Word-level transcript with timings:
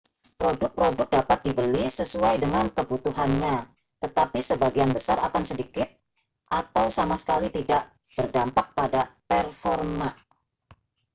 produk-produk 0.41 1.05
dapat 1.17 1.39
dibeli 1.45 1.85
sesuai 1.97 2.35
dengan 2.43 2.65
kebutuhannya 2.77 3.55
tetapi 4.03 4.39
sebagian 4.49 4.89
besar 4.97 5.17
akan 5.27 5.43
sedikit 5.49 5.85
atau 6.61 6.85
sama 6.97 7.15
sekali 7.21 7.47
tidak 7.57 7.83
berdampak 8.17 8.67
pada 8.77 9.01
performa 9.29 10.09